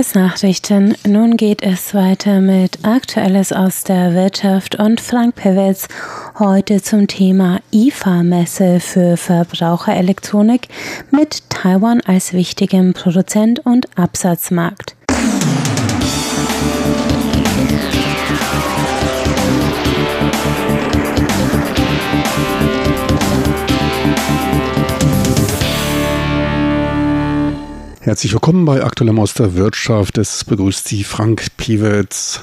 Tagesnachrichten. 0.00 0.96
Nun 1.06 1.36
geht 1.36 1.62
es 1.62 1.92
weiter 1.92 2.40
mit 2.40 2.86
Aktuelles 2.86 3.52
aus 3.52 3.84
der 3.84 4.14
Wirtschaft 4.14 4.76
und 4.76 4.98
Frank 4.98 5.34
Pewitz 5.34 5.88
heute 6.38 6.80
zum 6.80 7.06
Thema 7.06 7.60
IFA-Messe 7.70 8.80
für 8.80 9.18
Verbraucherelektronik 9.18 10.68
mit 11.10 11.42
Taiwan 11.50 12.00
als 12.00 12.32
wichtigem 12.32 12.94
Produzent 12.94 13.60
und 13.66 13.98
Absatzmarkt. 13.98 14.96
Herzlich 28.10 28.32
willkommen 28.32 28.64
bei 28.64 28.82
Aktuellem 28.82 29.20
aus 29.20 29.34
der 29.34 29.54
Wirtschaft. 29.54 30.18
Es 30.18 30.44
begrüßt 30.44 30.88
Sie 30.88 31.04
Frank 31.04 31.46
Piewitz. 31.56 32.42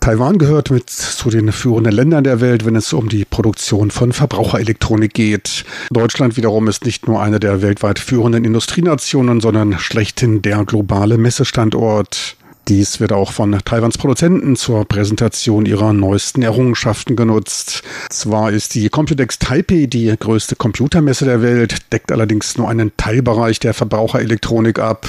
Taiwan 0.00 0.38
gehört 0.38 0.70
mit 0.70 0.88
zu 0.88 1.28
den 1.28 1.52
führenden 1.52 1.92
Ländern 1.92 2.24
der 2.24 2.40
Welt, 2.40 2.64
wenn 2.64 2.76
es 2.76 2.94
um 2.94 3.10
die 3.10 3.26
Produktion 3.26 3.90
von 3.90 4.12
Verbraucherelektronik 4.12 5.12
geht. 5.12 5.66
Deutschland 5.90 6.38
wiederum 6.38 6.66
ist 6.66 6.86
nicht 6.86 7.06
nur 7.08 7.20
eine 7.20 7.38
der 7.38 7.60
weltweit 7.60 7.98
führenden 7.98 8.46
Industrienationen, 8.46 9.42
sondern 9.42 9.78
schlechthin 9.78 10.40
der 10.40 10.64
globale 10.64 11.18
Messestandort. 11.18 12.38
Dies 12.68 12.98
wird 12.98 13.12
auch 13.12 13.30
von 13.30 13.56
Taiwans 13.64 13.96
Produzenten 13.96 14.56
zur 14.56 14.86
Präsentation 14.86 15.66
ihrer 15.66 15.92
neuesten 15.92 16.42
Errungenschaften 16.42 17.14
genutzt. 17.14 17.84
Zwar 18.10 18.50
ist 18.50 18.74
die 18.74 18.88
Computex 18.88 19.38
Taipei 19.38 19.86
die 19.86 20.12
größte 20.18 20.56
Computermesse 20.56 21.26
der 21.26 21.42
Welt, 21.42 21.92
deckt 21.92 22.10
allerdings 22.10 22.58
nur 22.58 22.68
einen 22.68 22.90
Teilbereich 22.96 23.60
der 23.60 23.72
Verbraucherelektronik 23.72 24.80
ab. 24.80 25.06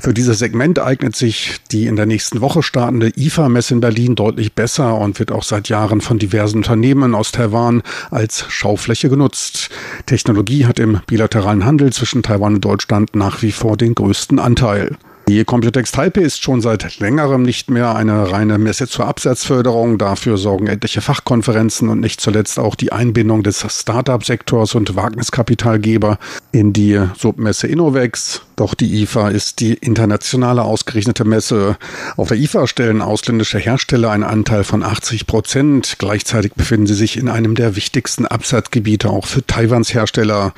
Für 0.00 0.14
dieses 0.14 0.38
Segment 0.38 0.78
eignet 0.78 1.14
sich 1.14 1.60
die 1.70 1.88
in 1.88 1.96
der 1.96 2.06
nächsten 2.06 2.40
Woche 2.40 2.62
startende 2.62 3.12
IFA-Messe 3.14 3.74
in 3.74 3.80
Berlin 3.80 4.14
deutlich 4.14 4.54
besser 4.54 4.96
und 4.96 5.18
wird 5.18 5.30
auch 5.30 5.42
seit 5.42 5.68
Jahren 5.68 6.00
von 6.00 6.18
diversen 6.18 6.56
Unternehmen 6.56 7.14
aus 7.14 7.32
Taiwan 7.32 7.82
als 8.10 8.46
Schaufläche 8.48 9.10
genutzt. 9.10 9.68
Technologie 10.06 10.64
hat 10.64 10.78
im 10.78 11.00
bilateralen 11.06 11.66
Handel 11.66 11.92
zwischen 11.92 12.22
Taiwan 12.22 12.54
und 12.54 12.64
Deutschland 12.64 13.14
nach 13.14 13.42
wie 13.42 13.52
vor 13.52 13.76
den 13.76 13.94
größten 13.94 14.38
Anteil. 14.38 14.96
Die 15.26 15.42
Computex 15.44 15.90
Taipei 15.90 16.20
ist 16.20 16.42
schon 16.42 16.60
seit 16.60 16.98
längerem 16.98 17.42
nicht 17.42 17.70
mehr 17.70 17.96
eine 17.96 18.30
reine 18.30 18.58
Messe 18.58 18.86
zur 18.86 19.06
Absatzförderung. 19.06 19.96
Dafür 19.96 20.36
sorgen 20.36 20.66
etliche 20.66 21.00
Fachkonferenzen 21.00 21.88
und 21.88 22.00
nicht 22.00 22.20
zuletzt 22.20 22.58
auch 22.58 22.74
die 22.74 22.92
Einbindung 22.92 23.42
des 23.42 23.64
Start-up-Sektors 23.66 24.74
und 24.74 24.96
Wagniskapitalgeber 24.96 26.18
in 26.52 26.74
die 26.74 27.00
Submesse 27.16 27.68
Innovex. 27.68 28.42
Doch 28.56 28.74
die 28.74 29.02
IFA 29.02 29.30
ist 29.30 29.58
die 29.60 29.74
internationale 29.74 30.62
ausgerichtete 30.62 31.24
Messe. 31.24 31.76
Auf 32.16 32.28
der 32.28 32.38
IFA 32.38 32.68
stellen 32.68 33.02
ausländische 33.02 33.58
Hersteller 33.58 34.10
einen 34.10 34.22
Anteil 34.22 34.62
von 34.62 34.84
80 34.84 35.26
Prozent. 35.26 35.96
Gleichzeitig 35.98 36.52
befinden 36.54 36.86
sie 36.86 36.94
sich 36.94 37.16
in 37.16 37.28
einem 37.28 37.56
der 37.56 37.74
wichtigsten 37.74 38.26
Absatzgebiete 38.26 39.10
auch 39.10 39.26
für 39.26 39.44
Taiwans 39.44 39.92
Hersteller. 39.92 40.54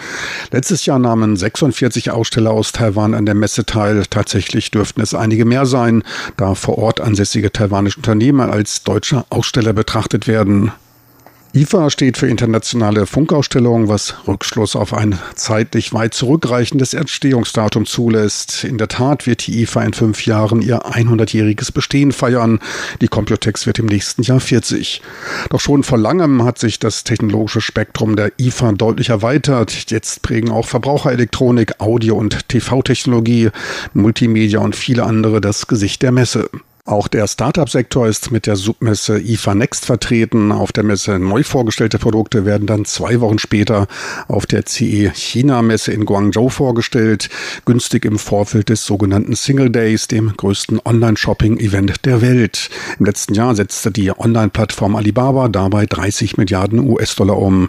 Letztes 0.51 0.85
Jahr 0.85 0.99
nahmen 0.99 1.37
46 1.37 2.11
Aussteller 2.11 2.51
aus 2.51 2.73
Taiwan 2.73 3.15
an 3.15 3.25
der 3.25 3.35
Messe 3.35 3.65
teil. 3.65 4.05
Tatsächlich 4.11 4.71
dürften 4.71 5.01
es 5.01 5.15
einige 5.15 5.47
mehr 5.47 5.65
sein, 5.65 6.03
da 6.37 6.55
vor 6.55 6.77
Ort 6.77 7.01
ansässige 7.01 7.51
taiwanische 7.51 7.97
Unternehmen 7.99 8.51
als 8.51 8.83
deutsche 8.83 9.25
Aussteller 9.31 9.73
betrachtet 9.73 10.27
werden. 10.27 10.73
IFA 11.55 11.89
steht 11.89 12.19
für 12.19 12.29
internationale 12.29 13.07
Funkausstellung, 13.07 13.89
was 13.89 14.15
Rückschluss 14.29 14.77
auf 14.77 14.93
ein 14.93 15.19
zeitlich 15.35 15.93
weit 15.95 16.13
zurückreichendes 16.13 16.93
Entstehungsdatum 16.93 17.87
zulässt. 17.87 18.65
In 18.65 18.77
der 18.77 18.89
Tat 18.89 19.27
wird 19.27 19.47
die 19.47 19.63
IFA 19.63 19.83
in 19.85 19.93
fünf 19.95 20.27
Jahren 20.27 20.61
ihr 20.61 20.83
100-jähriges 20.83 21.73
Bestehen 21.73 22.13
feiern. 22.13 22.61
Die 23.01 23.09
Computex 23.09 23.67
wird 23.67 23.79
im 23.79 23.87
nächsten 23.87 24.23
Jahr 24.23 24.41
40. 24.41 25.01
Doch 25.49 25.61
schon 25.61 25.83
vor 25.83 25.99
langem 25.99 26.45
hat 26.45 26.59
sich 26.59 26.79
das 26.79 27.05
technologische 27.05 27.63
Spektrum 27.63 28.17
der 28.17 28.33
IFA 28.39 28.73
deutlich 28.73 29.09
erweitert. 29.09 29.91
Jetzt 29.91 30.21
prägen 30.23 30.51
auch 30.51 30.67
Verbraucherelektronik, 30.67 31.81
Audio- 31.81 32.17
und 32.17 32.49
TV-Technologie, 32.49 33.51
Multimedia 33.95 34.61
und 34.61 34.77
viele 34.77 35.05
andere 35.05 35.41
das 35.41 35.67
Gesicht 35.67 36.03
der 36.03 36.13
Messe. 36.13 36.51
Auch 36.87 37.09
der 37.09 37.27
Startup-Sektor 37.27 38.07
ist 38.07 38.31
mit 38.31 38.47
der 38.47 38.55
Submesse 38.55 39.19
IFA 39.19 39.57
Next 39.57 39.85
vertreten. 39.85 40.53
Auf 40.53 40.71
der 40.71 40.85
Messe 40.85 41.19
neu 41.19 41.43
vorgestellte 41.43 41.99
Produkte 41.99 42.45
werden 42.45 42.69
dann 42.69 42.85
zwei 42.85 43.21
Wochen 43.21 43.41
später 43.41 43.89
auf 44.29 44.47
der 44.47 44.67
CE 44.67 45.11
China-Messe 45.13 45.93
in 45.93 46.05
Guangzhou 46.05 46.49
vorgestellt, 46.49 47.29
günstig 47.65 48.05
im 48.05 48.21
Vorfeld 48.21 48.69
des 48.69 48.87
sogenannten 48.87 49.35
Single 49.35 49.71
Days, 49.71 50.07
dem 50.07 50.33
größten 50.37 50.81
Online-Shopping-Event 50.85 52.07
der 52.07 52.23
Welt. 52.23 52.71
Im 53.01 53.07
letzten 53.07 53.35
Jahr 53.35 53.57
setzte 53.57 53.91
die 53.91 54.17
Online-Plattform 54.17 54.95
Alibaba 54.95 55.49
dabei 55.49 55.87
30 55.87 56.37
Milliarden 56.37 56.79
US-Dollar 56.79 57.37
um. 57.37 57.69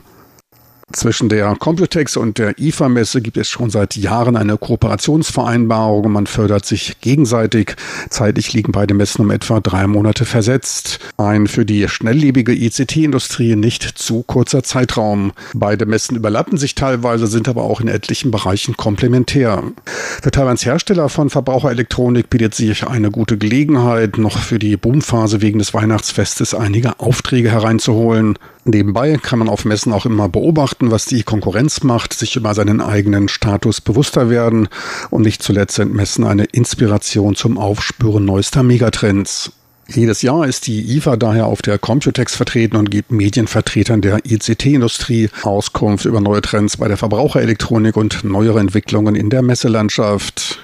Zwischen 0.94 1.28
der 1.28 1.53
Computex 1.58 2.16
und 2.16 2.38
der 2.38 2.58
IFA-Messe 2.59 3.22
gibt 3.22 3.36
es 3.36 3.50
schon 3.50 3.70
seit 3.70 3.98
Jahren 3.98 4.38
eine 4.38 4.58
Kooperationsvereinbarung. 4.58 6.09
Man 6.09 6.28
fördert 6.28 6.66
sich 6.66 7.02
gegenseitig. 7.02 7.75
Zeitlich 8.09 8.53
liegen 8.53 8.72
beide 8.72 8.94
Messen 8.94 9.25
um 9.25 9.31
etwa 9.31 9.59
drei 9.59 9.86
Monate 9.86 10.24
versetzt. 10.24 11.00
Ein 11.18 11.48
für 11.48 11.66
die 11.66 11.90
schnelllebige 11.90 12.53
ICT-Industrie 12.53 13.58
nicht 13.58 13.84
zu 13.84 14.24
kurzer 14.24 14.64
Zeitraum. 14.64 15.34
Beide 15.53 15.86
Messen 15.86 16.16
überlappen 16.16 16.58
sich 16.58 16.74
teilweise, 16.74 17.28
sind 17.28 17.50
aber 17.50 17.64
auch 17.64 17.81
in 17.81 17.90
etlichen 17.90 18.31
Bereichen 18.31 18.78
komplementär. 18.78 19.64
Für 19.86 20.31
Taiwans 20.31 20.66
Hersteller 20.66 21.09
von 21.09 21.30
Verbraucherelektronik 21.30 22.30
bietet 22.30 22.56
sich 22.56 22.88
eine 22.88 23.12
gute 23.12 23.38
Gelegenheit, 23.38 24.18
noch 24.18 24.38
für 24.38 24.58
die 24.58 24.78
Boomphase 24.78 25.42
wegen 25.42 25.59
des 25.59 25.74
Weihnachtsfestes 25.74 26.54
einige 26.54 27.02
Aufträge 27.02 27.52
hereinzuholen. 27.52 28.40
Nebenbei 28.68 29.18
kann 29.18 29.40
man 29.40 29.48
auf 29.48 29.64
Messen 29.64 29.94
auch 29.94 30.06
immer 30.06 30.28
beobachten, 30.28 30.92
was 30.92 31.06
die 31.06 31.24
Konkurrenz 31.24 31.84
macht, 31.84 32.14
sich 32.14 32.36
über 32.36 32.54
seinen 32.54 32.82
eigenen 32.82 33.30
Status 33.30 33.80
bewusster 33.80 34.30
werden 34.30 34.68
und 35.10 35.22
nicht 35.22 35.42
zuletzt 35.42 35.76
sind 35.76 35.94
Messen 35.94 36.26
eine 36.26 36.44
Inspiration 36.44 37.36
zum 37.36 37.58
Aufspüren 37.58 38.26
neuester 38.26 38.64
Megatrends. 38.64 39.54
Jedes 39.88 40.22
Jahr 40.22 40.46
ist 40.46 40.68
die 40.68 40.98
IFA 40.98 41.16
daher 41.16 41.46
auf 41.46 41.62
der 41.62 41.80
Computex 41.80 42.36
vertreten 42.36 42.76
und 42.76 42.92
gibt 42.92 43.10
Medienvertretern 43.10 44.02
der 44.02 44.20
ICT-Industrie 44.26 45.30
Auskunft 45.44 46.04
über 46.04 46.20
neue 46.20 46.42
Trends 46.42 46.76
bei 46.76 46.90
der 46.90 46.98
Verbraucherelektronik 46.98 47.96
und 47.96 48.26
neuere 48.26 48.60
Entwicklungen 48.60 49.16
in 49.16 49.30
der 49.30 49.44
Messelandschaft. 49.44 50.60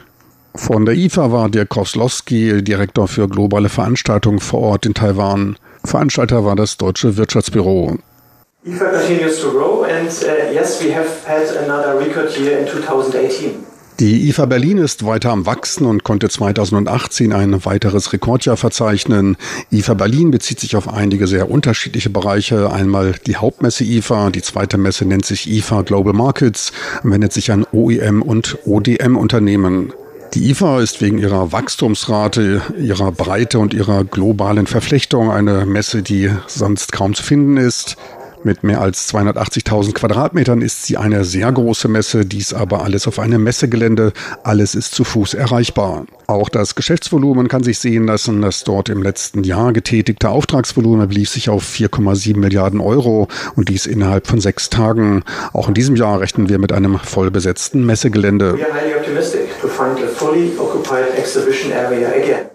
Von 0.55 0.85
der 0.85 0.95
IFA 0.95 1.31
war 1.31 1.49
Dirk 1.49 1.69
Koslowski, 1.69 2.61
Direktor 2.61 3.07
für 3.07 3.29
globale 3.29 3.69
Veranstaltungen 3.69 4.39
vor 4.39 4.59
Ort 4.59 4.85
in 4.85 4.93
Taiwan. 4.93 5.55
Veranstalter 5.85 6.45
war 6.45 6.55
das 6.55 6.77
Deutsche 6.77 7.17
Wirtschaftsbüro. 7.17 7.97
IFA 8.65 8.85
continues 8.85 9.41
to 9.41 9.51
grow 9.51 9.83
and 9.83 10.07
uh, 10.07 10.53
yes, 10.53 10.81
we 10.81 10.95
have 10.95 11.27
had 11.27 11.49
another 11.57 11.99
record 11.99 12.37
year 12.37 12.59
in 12.59 12.67
2018. 12.67 13.65
Die 13.99 14.27
IFA 14.29 14.45
Berlin 14.47 14.79
ist 14.79 15.05
weiter 15.05 15.29
am 15.29 15.45
Wachsen 15.45 15.85
und 15.85 16.03
konnte 16.03 16.27
2018 16.27 17.31
ein 17.31 17.63
weiteres 17.63 18.11
Rekordjahr 18.11 18.57
verzeichnen. 18.57 19.37
IFA 19.71 19.93
Berlin 19.93 20.31
bezieht 20.31 20.59
sich 20.59 20.75
auf 20.75 20.91
einige 20.91 21.27
sehr 21.27 21.51
unterschiedliche 21.51 22.09
Bereiche. 22.09 22.71
Einmal 22.71 23.15
die 23.27 23.35
Hauptmesse 23.35 23.83
IFA, 23.83 24.31
die 24.31 24.41
zweite 24.41 24.77
Messe 24.77 25.05
nennt 25.05 25.25
sich 25.25 25.49
IFA 25.49 25.83
Global 25.83 26.13
Markets, 26.13 26.71
wendet 27.03 27.33
sich 27.33 27.51
an 27.51 27.67
OEM 27.71 28.23
und 28.23 28.57
ODM 28.65 29.15
Unternehmen. 29.15 29.93
Die 30.33 30.49
IFA 30.49 30.81
ist 30.81 30.99
wegen 30.99 31.19
ihrer 31.19 31.51
Wachstumsrate, 31.51 32.63
ihrer 32.79 33.11
Breite 33.11 33.59
und 33.59 33.71
ihrer 33.71 34.03
globalen 34.03 34.65
Verflechtung 34.65 35.29
eine 35.29 35.67
Messe, 35.67 36.01
die 36.01 36.31
sonst 36.47 36.91
kaum 36.91 37.13
zu 37.13 37.21
finden 37.21 37.57
ist. 37.57 37.97
Mit 38.45 38.63
mehr 38.63 38.81
als 38.81 39.13
280.000 39.13 39.93
Quadratmetern 39.93 40.61
ist 40.61 40.85
sie 40.85 40.97
eine 40.97 41.23
sehr 41.23 41.49
große 41.51 41.87
Messe, 41.87 42.25
dies 42.25 42.53
aber 42.53 42.83
alles 42.83 43.07
auf 43.07 43.19
einem 43.19 43.43
Messegelände. 43.43 44.11
Alles 44.43 44.75
ist 44.75 44.95
zu 44.95 45.05
Fuß 45.05 45.35
erreichbar. 45.35 46.05
Auch 46.27 46.49
das 46.49 46.75
Geschäftsvolumen 46.75 47.47
kann 47.47 47.63
sich 47.63 47.79
sehen 47.79 48.07
lassen. 48.07 48.41
Das 48.41 48.63
dort 48.65 48.89
im 48.89 49.01
letzten 49.01 49.43
Jahr 49.43 49.71
getätigte 49.71 50.29
Auftragsvolumen 50.29 51.07
belief 51.07 51.29
sich 51.29 51.49
auf 51.49 51.63
4,7 51.63 52.37
Milliarden 52.37 52.81
Euro 52.81 53.29
und 53.55 53.69
dies 53.69 53.85
innerhalb 53.85 54.27
von 54.27 54.41
sechs 54.41 54.69
Tagen. 54.69 55.23
Auch 55.53 55.69
in 55.69 55.73
diesem 55.73 55.95
Jahr 55.95 56.19
rechnen 56.19 56.49
wir 56.49 56.59
mit 56.59 56.73
einem 56.73 56.99
vollbesetzten 56.99 57.85
Messegelände. 57.85 58.57
Find 59.83 59.99
a 59.99 60.07
fully 60.07 60.57
occupied 60.57 61.17
exhibition 61.17 61.73
area 61.73 62.07
again. 62.07 62.45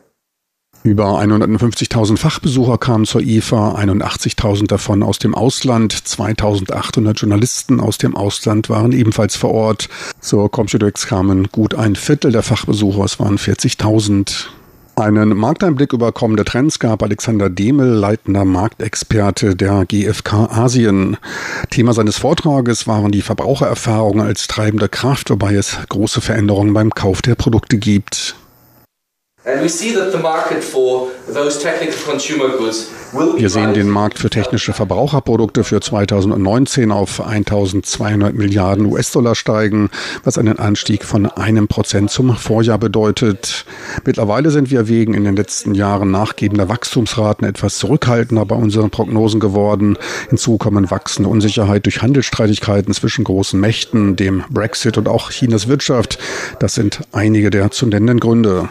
Über 0.83 1.21
150.000 1.21 2.17
Fachbesucher 2.17 2.79
kamen 2.79 3.05
zur 3.05 3.21
IFA, 3.21 3.75
81.000 3.75 4.67
davon 4.69 5.03
aus 5.03 5.19
dem 5.19 5.35
Ausland, 5.35 5.93
2.800 5.93 7.13
Journalisten 7.13 7.81
aus 7.81 7.99
dem 7.99 8.17
Ausland 8.17 8.71
waren 8.71 8.93
ebenfalls 8.93 9.37
vor 9.37 9.51
Ort. 9.51 9.91
Zur 10.21 10.51
Computex 10.51 11.07
kamen 11.07 11.49
gut 11.53 11.75
ein 11.75 11.97
Viertel 11.97 12.33
der 12.33 12.43
Fachbesucher, 12.43 13.05
es 13.05 13.21
waren 13.21 13.37
40.000. 13.37 14.47
Einen 14.99 15.37
Markteinblick 15.37 15.93
über 15.93 16.11
kommende 16.11 16.45
Trends 16.45 16.81
gab 16.81 17.05
Alexander 17.05 17.49
Demel, 17.49 17.87
leitender 17.87 18.45
Marktexperte 18.45 19.55
der 19.55 19.87
GfK 19.87 20.49
Asien. 20.51 21.17
Thema 21.71 21.93
seines 21.93 22.19
Vortrages 22.19 22.89
waren 22.89 23.13
die 23.13 23.23
Verbrauchererfahrungen 23.23 24.27
als 24.27 24.49
treibende 24.49 24.89
Kraft, 24.89 25.31
wobei 25.31 25.55
es 25.55 25.79
große 25.89 26.21
Veränderungen 26.21 26.75
beim 26.75 26.91
Kauf 26.91 27.23
der 27.23 27.37
Produkte 27.37 27.79
gibt. 27.79 28.35
Wir 33.39 33.49
sehen 33.49 33.73
den 33.73 33.89
Markt 33.89 34.19
für 34.19 34.29
technische 34.29 34.73
Verbraucherprodukte 34.73 35.65
für 35.65 35.81
2019 35.81 36.93
auf 36.93 37.21
1200 37.21 38.35
Milliarden 38.35 38.85
US-Dollar 38.87 39.35
steigen, 39.35 39.91
was 40.23 40.37
einen 40.37 40.59
Anstieg 40.59 41.05
von 41.05 41.27
einem 41.27 41.67
Prozent 41.67 42.11
zum 42.11 42.37
Vorjahr 42.37 42.79
bedeutet. 42.79 43.65
Mittlerweile 44.05 44.51
sind 44.51 44.71
wir 44.71 44.87
wegen 44.89 45.15
in 45.15 45.25
den 45.25 45.37
letzten 45.37 45.75
Jahren 45.75 46.11
nachgebender 46.11 46.69
Wachstumsraten 46.69 47.49
etwas 47.49 47.79
zurückhaltender 47.79 48.45
bei 48.45 48.57
unseren 48.57 48.91
Prognosen 48.91 49.41
geworden. 49.41 49.97
Hinzu 50.29 50.59
kommen 50.59 50.91
wachsende 50.91 51.31
Unsicherheit 51.31 51.87
durch 51.87 52.03
Handelsstreitigkeiten 52.03 52.93
zwischen 52.93 53.25
großen 53.25 53.59
Mächten, 53.59 54.17
dem 54.17 54.45
Brexit 54.51 54.99
und 54.99 55.09
auch 55.09 55.31
Chinas 55.31 55.69
Wirtschaft. 55.69 56.19
Das 56.59 56.75
sind 56.75 57.01
einige 57.13 57.51
der 57.51 57.71
zu 57.71 57.87
nennenden 57.87 58.21
Gründe. 58.21 58.69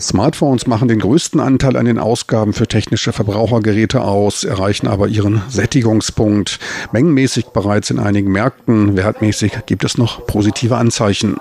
Smartphones 0.00 0.66
machen 0.66 0.88
den 0.88 1.00
größten 1.00 1.40
Anteil 1.40 1.76
an 1.76 1.86
den 1.86 1.98
Ausgaben 1.98 2.52
für 2.52 2.68
technische 2.68 3.12
Verbrauchergeräte 3.12 4.02
aus, 4.02 4.44
erreichen 4.44 4.86
aber 4.86 5.08
ihren 5.08 5.42
Sättigungspunkt. 5.48 6.60
Mengenmäßig 6.92 7.46
bereits 7.46 7.90
in 7.90 7.98
einigen 7.98 8.30
Märkten, 8.30 8.96
wertmäßig 8.96 9.66
gibt 9.66 9.84
es 9.84 9.98
noch 9.98 10.26
positive 10.26 10.76
Anzeichen. 10.76 11.38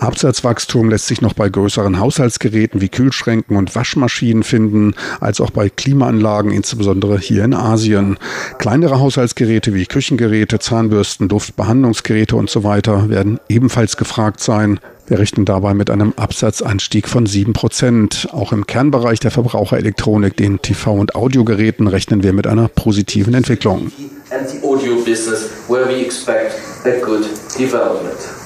Absatzwachstum 0.00 0.90
lässt 0.90 1.06
sich 1.06 1.20
noch 1.20 1.32
bei 1.32 1.48
größeren 1.48 1.98
Haushaltsgeräten 1.98 2.80
wie 2.80 2.88
Kühlschränken 2.88 3.56
und 3.56 3.74
Waschmaschinen 3.74 4.42
finden, 4.42 4.94
als 5.20 5.40
auch 5.40 5.50
bei 5.50 5.68
Klimaanlagen, 5.68 6.52
insbesondere 6.52 7.18
hier 7.18 7.44
in 7.44 7.54
Asien. 7.54 8.18
Kleinere 8.58 9.00
Haushaltsgeräte 9.00 9.74
wie 9.74 9.86
Küchengeräte, 9.86 10.58
Zahnbürsten, 10.58 11.28
Duftbehandlungsgeräte 11.28 12.36
und 12.36 12.50
so 12.50 12.62
werden 12.62 13.40
ebenfalls 13.48 13.96
gefragt 13.96 14.40
sein. 14.40 14.80
Wir 15.08 15.20
rechnen 15.20 15.44
dabei 15.44 15.72
mit 15.72 15.88
einem 15.88 16.14
Absatzanstieg 16.16 17.08
von 17.08 17.26
7 17.26 17.52
Prozent. 17.52 18.28
Auch 18.32 18.52
im 18.52 18.66
Kernbereich 18.66 19.20
der 19.20 19.30
Verbraucherelektronik, 19.30 20.36
den 20.36 20.58
TV- 20.58 20.98
und 20.98 21.14
Audiogeräten, 21.14 21.86
rechnen 21.86 22.24
wir 22.24 22.32
mit 22.32 22.48
einer 22.48 22.66
positiven 22.66 23.32
Entwicklung. 23.34 23.92
And 24.30 24.48
the 24.48 24.66
audio 24.66 24.96
business 25.04 25.50
where 25.68 25.86
we 25.86 26.00
expect 26.00 26.54
a 26.84 26.98
good 27.04 27.24
development. 27.56 28.45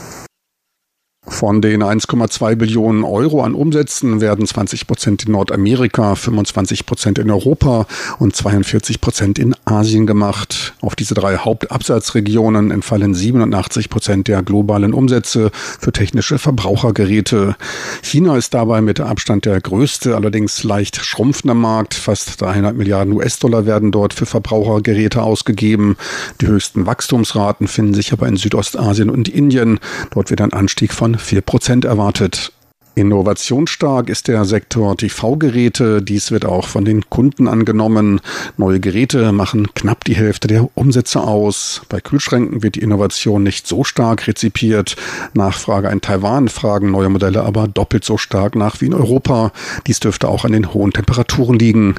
Von 1.27 1.61
den 1.61 1.83
1,2 1.83 2.55
Billionen 2.57 3.05
Euro 3.05 3.43
an 3.43 3.55
Umsätzen 3.55 4.23
werden 4.23 4.47
20 4.47 4.87
Prozent 4.87 5.27
in 5.27 5.33
Nordamerika, 5.33 6.15
25 6.15 6.87
Prozent 6.87 7.19
in 7.19 7.31
Europa 7.31 7.87
und 8.19 8.35
42 8.35 9.03
Prozent 9.03 9.39
in 9.39 9.55
Asien 9.67 10.07
gemacht. 10.07 10.75
Auf 10.81 10.97
diese 10.97 11.13
drei 11.13 11.37
Hauptabsatzregionen 11.37 12.71
entfallen 12.71 13.15
87 13.15 13.91
Prozent 13.91 14.29
der 14.29 14.43
globalen 14.43 14.95
Umsätze 14.95 15.51
für 15.53 15.93
technische 15.93 16.39
Verbrauchergeräte. 16.39 17.55
China 18.03 18.39
ist 18.39 18.55
dabei 18.55 18.81
mit 18.81 18.99
Abstand 19.01 19.45
der 19.45 19.61
größte, 19.61 20.17
allerdings 20.17 20.65
leicht 20.65 20.97
schrumpfende 20.97 21.55
Markt. 21.55 21.93
Fast 21.95 22.41
300 22.41 22.75
Milliarden 22.75 23.13
US-Dollar 23.13 23.67
werden 23.67 23.93
dort 23.93 24.15
für 24.15 24.27
Verbrauchergeräte 24.27 25.23
ausgegeben. 25.23 25.97
Die 26.41 26.47
höchsten 26.47 26.87
Wachstumsraten 26.87 27.69
finden 27.69 27.93
sich 27.93 28.13
aber 28.13 28.27
in 28.27 28.37
Südostasien 28.37 29.11
und 29.11 29.29
Indien. 29.29 29.81
Dort 30.13 30.31
wird 30.31 30.41
ein 30.41 30.55
Anstieg 30.55 30.95
von 30.95 31.10
4 31.17 31.41
Prozent 31.41 31.85
erwartet. 31.85 32.53
Innovationsstark 32.97 34.11
ist 34.11 34.29
der 34.29 34.45
Sektor 34.45 34.97
TV-Geräte. 34.97 36.03
Dies 36.03 36.33
wird 36.33 36.45
auch 36.45 36.67
von 36.67 36.85
den 36.85 37.09
Kunden 37.09 37.49
angenommen. 37.49 38.21
Neue 38.57 38.81
Geräte 38.81 39.33
machen 39.33 39.69
knapp 39.75 40.05
die 40.05 40.17
Hälfte 40.17 40.49
der 40.49 40.69
Umsätze 40.75 41.23
aus. 41.23 41.83
Bei 41.89 42.01
Kühlschränken 42.01 42.62
wird 42.62 42.75
die 42.75 42.81
Innovation 42.81 43.43
nicht 43.43 43.67
so 43.67 43.85
stark 43.85 44.27
rezipiert. 44.27 44.97
Nachfrage 45.35 45.89
in 45.89 46.01
Taiwan 46.01 46.49
fragen 46.49 46.91
neue 46.91 47.09
Modelle 47.09 47.43
aber 47.45 47.69
doppelt 47.69 48.05
so 48.05 48.19
stark 48.19 48.57
nach 48.57 48.81
wie 48.81 48.87
in 48.87 48.95
Europa. 48.95 49.53
Dies 49.87 50.01
dürfte 50.01 50.29
auch 50.29 50.45
an 50.45 50.53
den 50.53 50.75
hohen 50.75 50.93
Temperaturen 50.93 51.59
liegen. 51.59 51.95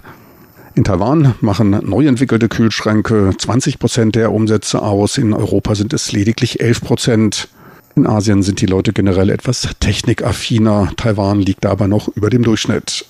In 0.75 0.83
Taiwan 0.83 1.35
machen 1.41 1.79
neu 1.83 2.05
entwickelte 2.05 2.47
Kühlschränke 2.47 3.31
20 3.37 3.79
Prozent 3.79 4.15
der 4.15 4.31
Umsätze 4.31 4.81
aus. 4.81 5.17
In 5.17 5.33
Europa 5.33 5.73
sind 5.73 5.93
es 5.93 6.11
lediglich 6.11 6.59
11 6.61 6.81
Prozent. 6.81 7.47
In 7.95 8.07
Asien 8.07 8.41
sind 8.41 8.61
die 8.61 8.65
Leute 8.65 8.93
generell 8.93 9.29
etwas 9.29 9.67
technikaffiner. 9.79 10.91
Taiwan 10.95 11.41
liegt 11.41 11.65
aber 11.65 11.87
noch 11.87 12.07
über 12.09 12.29
dem 12.29 12.43
Durchschnitt. 12.43 13.05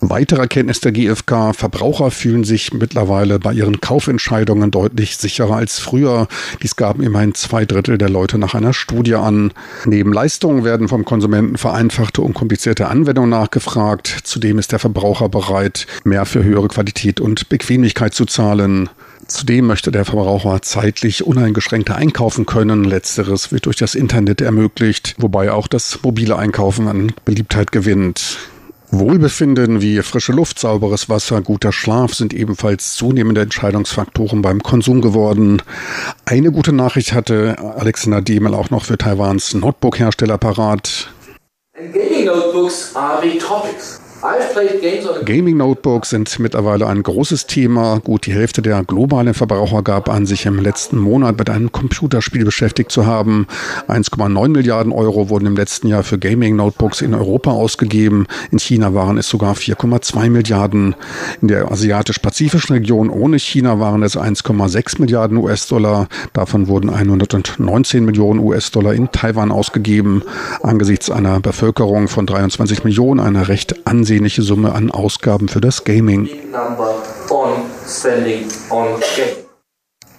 Weitere 0.00 0.42
Erkenntnis 0.42 0.78
der 0.78 0.92
GfK, 0.92 1.52
Verbraucher 1.54 2.12
fühlen 2.12 2.44
sich 2.44 2.72
mittlerweile 2.72 3.40
bei 3.40 3.52
ihren 3.52 3.80
Kaufentscheidungen 3.80 4.70
deutlich 4.70 5.16
sicherer 5.16 5.56
als 5.56 5.80
früher. 5.80 6.28
Dies 6.62 6.76
gaben 6.76 7.02
immerhin 7.02 7.34
zwei 7.34 7.64
Drittel 7.64 7.98
der 7.98 8.08
Leute 8.08 8.38
nach 8.38 8.54
einer 8.54 8.72
Studie 8.72 9.16
an. 9.16 9.52
Neben 9.86 10.12
Leistungen 10.12 10.62
werden 10.62 10.86
vom 10.86 11.04
Konsumenten 11.04 11.56
vereinfachte 11.56 12.22
und 12.22 12.34
komplizierte 12.34 12.86
Anwendungen 12.86 13.30
nachgefragt. 13.30 14.20
Zudem 14.22 14.60
ist 14.60 14.70
der 14.70 14.78
Verbraucher 14.78 15.28
bereit, 15.28 15.88
mehr 16.04 16.26
für 16.26 16.44
höhere 16.44 16.68
Qualität 16.68 17.20
und 17.20 17.48
Bequemlichkeit 17.48 18.14
zu 18.14 18.24
zahlen. 18.24 18.88
Zudem 19.28 19.66
möchte 19.66 19.92
der 19.92 20.06
Verbraucher 20.06 20.62
zeitlich 20.62 21.24
uneingeschränkter 21.24 21.96
einkaufen 21.96 22.46
können. 22.46 22.84
Letzteres 22.84 23.52
wird 23.52 23.66
durch 23.66 23.76
das 23.76 23.94
Internet 23.94 24.40
ermöglicht, 24.40 25.14
wobei 25.18 25.52
auch 25.52 25.68
das 25.68 25.98
mobile 26.02 26.36
Einkaufen 26.36 26.88
an 26.88 27.12
Beliebtheit 27.26 27.70
gewinnt. 27.70 28.38
Wohlbefinden 28.90 29.82
wie 29.82 30.00
frische 30.00 30.32
Luft, 30.32 30.58
sauberes 30.58 31.10
Wasser, 31.10 31.42
guter 31.42 31.72
Schlaf 31.72 32.14
sind 32.14 32.32
ebenfalls 32.32 32.94
zunehmende 32.94 33.42
Entscheidungsfaktoren 33.42 34.40
beim 34.40 34.62
Konsum 34.62 35.02
geworden. 35.02 35.60
Eine 36.24 36.50
gute 36.50 36.72
Nachricht 36.72 37.12
hatte 37.12 37.56
Alexander 37.76 38.22
Demel 38.22 38.54
auch 38.54 38.70
noch 38.70 38.86
für 38.86 38.96
Taiwans 38.96 39.52
Notebook-Hersteller 39.52 40.38
parat. 40.38 41.10
gaming 41.92 42.24
notebooks 42.24 42.96
are 42.96 43.20
big 43.20 43.40
topics. 43.40 44.00
Gaming 45.24 45.58
Notebooks 45.58 46.10
sind 46.10 46.38
mittlerweile 46.40 46.88
ein 46.88 47.02
großes 47.02 47.46
Thema. 47.46 48.00
Gut 48.00 48.26
die 48.26 48.32
Hälfte 48.32 48.62
der 48.62 48.82
globalen 48.82 49.32
Verbraucher 49.32 49.82
gab 49.82 50.08
an, 50.08 50.26
sich 50.26 50.44
im 50.46 50.58
letzten 50.58 50.98
Monat 50.98 51.38
mit 51.38 51.48
einem 51.48 51.70
Computerspiel 51.70 52.44
beschäftigt 52.44 52.90
zu 52.90 53.06
haben. 53.06 53.46
1,9 53.86 54.48
Milliarden 54.48 54.92
Euro 54.92 55.28
wurden 55.28 55.46
im 55.46 55.54
letzten 55.54 55.86
Jahr 55.86 56.02
für 56.02 56.18
Gaming 56.18 56.56
Notebooks 56.56 57.00
in 57.00 57.14
Europa 57.14 57.52
ausgegeben. 57.52 58.26
In 58.50 58.58
China 58.58 58.92
waren 58.92 59.18
es 59.18 59.28
sogar 59.28 59.54
4,2 59.54 60.30
Milliarden. 60.30 60.96
In 61.40 61.46
der 61.48 61.70
asiatisch-pazifischen 61.70 62.74
Region 62.74 63.10
ohne 63.10 63.38
China 63.38 63.78
waren 63.78 64.02
es 64.02 64.16
1,6 64.16 65.00
Milliarden 65.00 65.36
US-Dollar. 65.36 66.08
Davon 66.32 66.66
wurden 66.66 66.90
119 66.90 68.04
Millionen 68.04 68.40
US-Dollar 68.40 68.94
in 68.94 69.12
Taiwan 69.12 69.52
ausgegeben. 69.52 70.22
Angesichts 70.62 71.08
einer 71.08 71.38
Bevölkerung 71.38 72.08
von 72.08 72.26
23 72.26 72.82
Millionen 72.82 73.20
eine 73.20 73.46
recht 73.46 73.86
ansehnliche 73.86 74.07
ansehnliche 74.08 74.40
Summe 74.40 74.72
an 74.72 74.90
Ausgaben 74.90 75.48
für 75.48 75.60
das 75.60 75.84
Gaming. 75.84 76.30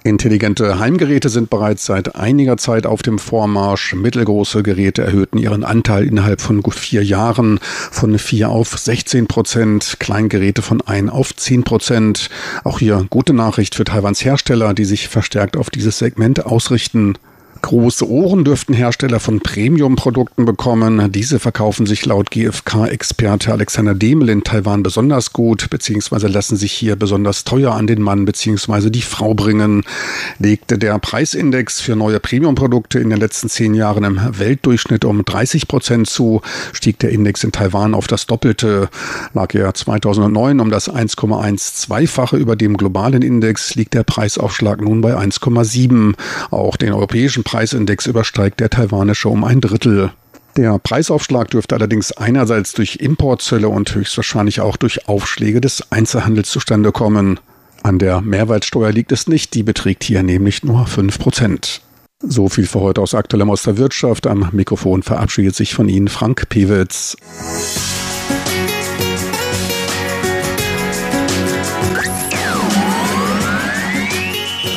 Intelligente 0.03 0.77
Heimgeräte 0.77 1.29
sind 1.29 1.49
bereits 1.49 1.87
seit 1.87 2.15
einiger 2.15 2.57
Zeit 2.57 2.85
auf 2.85 3.01
dem 3.01 3.17
Vormarsch. 3.17 3.95
Mittelgroße 3.95 4.61
Geräte 4.61 5.01
erhöhten 5.01 5.39
ihren 5.39 5.63
Anteil 5.63 6.05
innerhalb 6.05 6.39
von 6.39 6.61
gut 6.61 6.75
vier 6.75 7.03
Jahren 7.03 7.59
von 7.63 8.19
4 8.19 8.49
auf 8.49 8.77
16 8.77 9.25
Prozent, 9.25 9.95
Kleingeräte 9.97 10.61
von 10.61 10.81
1 10.81 11.09
auf 11.09 11.35
10 11.35 11.63
Prozent. 11.63 12.29
Auch 12.63 12.77
hier 12.77 13.07
gute 13.09 13.33
Nachricht 13.33 13.73
für 13.73 13.85
Taiwans 13.85 14.23
Hersteller, 14.23 14.75
die 14.75 14.85
sich 14.85 15.07
verstärkt 15.07 15.57
auf 15.57 15.71
dieses 15.71 15.97
Segment 15.97 16.45
ausrichten. 16.45 17.17
Große 17.61 18.09
Ohren 18.09 18.45
dürften 18.45 18.73
Hersteller 18.73 19.19
von 19.19 19.41
Premium-Produkten 19.41 20.45
bekommen. 20.45 21.11
Diese 21.11 21.39
verkaufen 21.39 21.85
sich 21.85 22.05
laut 22.05 22.31
GfK-Experte 22.31 23.51
Alexander 23.51 23.93
Demel 23.93 24.29
in 24.29 24.43
Taiwan 24.43 24.81
besonders 24.81 25.33
gut, 25.33 25.69
beziehungsweise 25.69 26.27
lassen 26.27 26.55
sich 26.55 26.71
hier 26.71 26.95
besonders 26.95 27.43
teuer 27.43 27.73
an 27.73 27.85
den 27.85 28.01
Mann 28.01 28.25
beziehungsweise 28.25 28.91
die 28.91 29.01
Frau 29.01 29.33
bringen. 29.33 29.83
Legte 30.39 30.77
der 30.77 30.97
Preisindex 30.99 31.81
für 31.81 31.95
neue 31.95 32.19
Premium-Produkte 32.19 32.99
in 32.99 33.09
den 33.09 33.19
letzten 33.19 33.49
zehn 33.49 33.73
Jahren 33.73 34.03
im 34.03 34.19
Weltdurchschnitt 34.39 35.03
um 35.03 35.25
30 35.25 35.67
Prozent 35.67 36.07
zu, 36.07 36.41
stieg 36.71 36.99
der 36.99 37.09
Index 37.11 37.43
in 37.43 37.51
Taiwan 37.51 37.93
auf 37.93 38.07
das 38.07 38.25
Doppelte. 38.25 38.89
Lag 39.33 39.53
er 39.53 39.73
2009 39.73 40.59
um 40.59 40.69
das 40.69 40.89
1,12-fache 40.89 42.37
über 42.37 42.55
dem 42.55 42.77
globalen 42.77 43.21
Index, 43.21 43.75
liegt 43.75 43.93
der 43.93 44.03
Preisaufschlag 44.03 44.81
nun 44.81 45.01
bei 45.01 45.15
1,7. 45.15 46.15
Auch 46.51 46.77
den 46.77 46.93
europäischen 46.93 47.43
Preisindex 47.49 48.05
übersteigt 48.05 48.59
der 48.59 48.69
taiwanische 48.69 49.27
um 49.27 49.43
ein 49.43 49.59
Drittel. 49.59 50.11
Der 50.55 50.77
Preisaufschlag 50.77 51.49
dürfte 51.49 51.73
allerdings 51.73 52.11
einerseits 52.11 52.73
durch 52.73 52.97
Importzölle 52.97 53.69
und 53.69 53.95
höchstwahrscheinlich 53.95 54.61
auch 54.61 54.77
durch 54.77 55.07
Aufschläge 55.07 55.59
des 55.59 55.91
Einzelhandels 55.91 56.51
zustande 56.51 56.91
kommen. 56.91 57.39
An 57.81 57.97
der 57.97 58.21
Mehrwertsteuer 58.21 58.91
liegt 58.91 59.11
es 59.11 59.25
nicht, 59.25 59.55
die 59.55 59.63
beträgt 59.63 60.03
hier 60.03 60.21
nämlich 60.21 60.63
nur 60.63 60.85
5%. 60.85 61.79
So 62.21 62.49
viel 62.49 62.67
für 62.67 62.81
heute 62.81 63.01
aus 63.01 63.15
aktuellem 63.15 63.49
aus 63.49 63.63
der 63.63 63.77
Wirtschaft. 63.77 64.27
Am 64.27 64.49
Mikrofon 64.51 65.01
verabschiedet 65.01 65.55
sich 65.55 65.73
von 65.73 65.89
Ihnen 65.89 66.07
Frank 66.07 66.49
Pewitz. 66.49 67.17